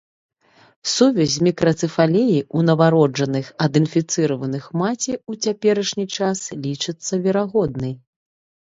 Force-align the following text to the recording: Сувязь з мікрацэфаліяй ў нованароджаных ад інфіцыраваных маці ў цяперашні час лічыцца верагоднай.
Сувязь 0.93 1.33
з 1.35 1.43
мікрацэфаліяй 1.47 2.39
ў 2.39 2.59
нованароджаных 2.71 3.45
ад 3.67 3.73
інфіцыраваных 3.83 4.63
маці 4.85 5.11
ў 5.29 5.45
цяперашні 5.45 6.05
час 6.19 6.37
лічыцца 6.69 7.13
верагоднай. 7.31 7.93